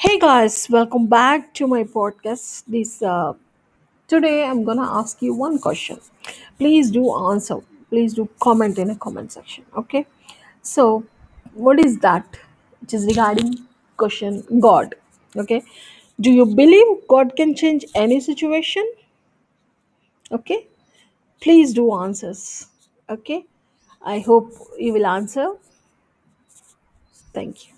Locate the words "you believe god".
16.30-17.34